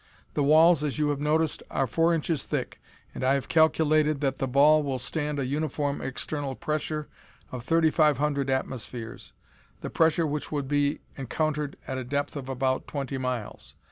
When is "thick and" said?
2.43-3.23